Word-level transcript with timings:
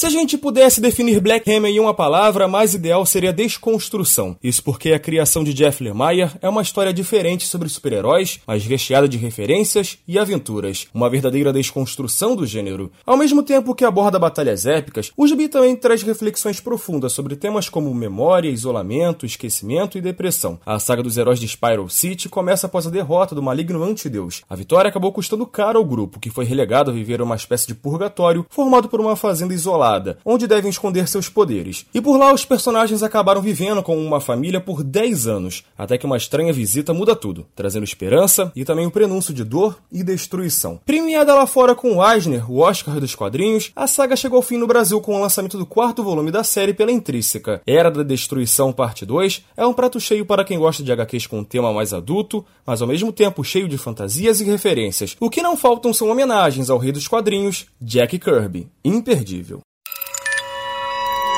Se 0.00 0.06
a 0.06 0.08
gente 0.08 0.38
pudesse 0.38 0.80
definir 0.80 1.20
Black 1.20 1.52
Hammer 1.52 1.70
em 1.70 1.78
uma 1.78 1.92
palavra, 1.92 2.48
mais 2.48 2.72
ideal 2.72 3.04
seria 3.04 3.34
desconstrução. 3.34 4.34
Isso 4.42 4.64
porque 4.64 4.92
a 4.92 4.98
criação 4.98 5.44
de 5.44 5.52
Jeff 5.52 5.84
Lemire 5.84 6.30
é 6.40 6.48
uma 6.48 6.62
história 6.62 6.90
diferente 6.90 7.46
sobre 7.46 7.68
super-heróis, 7.68 8.40
mas 8.46 8.64
recheada 8.64 9.06
de 9.06 9.18
referências 9.18 9.98
e 10.08 10.18
aventuras. 10.18 10.88
Uma 10.94 11.10
verdadeira 11.10 11.52
desconstrução 11.52 12.34
do 12.34 12.46
gênero. 12.46 12.90
Ao 13.04 13.14
mesmo 13.14 13.42
tempo 13.42 13.74
que 13.74 13.84
aborda 13.84 14.18
batalhas 14.18 14.64
épicas, 14.64 15.12
o 15.14 15.26
gibi 15.26 15.48
também 15.48 15.76
traz 15.76 16.02
reflexões 16.02 16.60
profundas 16.60 17.12
sobre 17.12 17.36
temas 17.36 17.68
como 17.68 17.94
memória, 17.94 18.48
isolamento, 18.48 19.26
esquecimento 19.26 19.98
e 19.98 20.00
depressão. 20.00 20.58
A 20.64 20.78
saga 20.78 21.02
dos 21.02 21.18
heróis 21.18 21.38
de 21.38 21.46
Spiral 21.46 21.90
City 21.90 22.26
começa 22.26 22.66
após 22.66 22.86
a 22.86 22.90
derrota 22.90 23.34
do 23.34 23.42
maligno 23.42 23.84
antideus. 23.84 24.40
A 24.48 24.56
vitória 24.56 24.88
acabou 24.88 25.12
custando 25.12 25.44
caro 25.44 25.78
ao 25.78 25.84
grupo, 25.84 26.18
que 26.18 26.30
foi 26.30 26.46
relegado 26.46 26.90
a 26.90 26.94
viver 26.94 27.20
uma 27.20 27.36
espécie 27.36 27.66
de 27.66 27.74
purgatório 27.74 28.46
formado 28.48 28.88
por 28.88 28.98
uma 28.98 29.14
fazenda 29.14 29.52
isolada 29.52 29.89
onde 30.24 30.46
devem 30.46 30.70
esconder 30.70 31.08
seus 31.08 31.28
poderes. 31.28 31.86
E 31.94 32.00
por 32.00 32.16
lá 32.16 32.32
os 32.32 32.44
personagens 32.44 33.02
acabaram 33.02 33.40
vivendo 33.40 33.82
com 33.82 33.96
uma 33.96 34.20
família 34.20 34.60
por 34.60 34.82
10 34.82 35.26
anos, 35.26 35.64
até 35.76 35.96
que 35.96 36.06
uma 36.06 36.16
estranha 36.16 36.52
visita 36.52 36.92
muda 36.92 37.16
tudo, 37.16 37.46
trazendo 37.54 37.84
esperança 37.84 38.52
e 38.54 38.64
também 38.64 38.86
o 38.86 38.90
prenúncio 38.90 39.32
de 39.32 39.44
dor 39.44 39.78
e 39.90 40.02
destruição. 40.02 40.80
Premiada 40.84 41.34
lá 41.34 41.46
fora 41.46 41.74
com 41.74 42.04
Eisner, 42.04 42.50
o 42.50 42.58
Oscar 42.58 43.00
dos 43.00 43.14
quadrinhos, 43.14 43.72
a 43.74 43.86
saga 43.86 44.16
chegou 44.16 44.36
ao 44.36 44.42
fim 44.42 44.56
no 44.56 44.66
Brasil 44.66 45.00
com 45.00 45.16
o 45.16 45.20
lançamento 45.20 45.58
do 45.58 45.66
quarto 45.66 46.02
volume 46.02 46.30
da 46.30 46.44
série 46.44 46.74
pela 46.74 46.92
Intrínseca. 46.92 47.60
Era 47.66 47.90
da 47.90 48.02
Destruição 48.02 48.72
Parte 48.72 49.06
2 49.06 49.44
é 49.56 49.66
um 49.66 49.72
prato 49.72 50.00
cheio 50.00 50.24
para 50.24 50.44
quem 50.44 50.58
gosta 50.58 50.82
de 50.82 50.92
HQs 50.92 51.26
com 51.26 51.40
um 51.40 51.44
tema 51.44 51.72
mais 51.72 51.92
adulto, 51.92 52.44
mas 52.66 52.80
ao 52.82 52.88
mesmo 52.88 53.12
tempo 53.12 53.44
cheio 53.44 53.68
de 53.68 53.78
fantasias 53.78 54.40
e 54.40 54.44
referências. 54.44 55.16
O 55.20 55.30
que 55.30 55.42
não 55.42 55.56
faltam 55.56 55.92
são 55.92 56.08
homenagens 56.08 56.70
ao 56.70 56.78
rei 56.78 56.92
dos 56.92 57.08
quadrinhos, 57.08 57.66
Jack 57.80 58.18
Kirby. 58.18 58.68
Imperdível. 58.84 59.60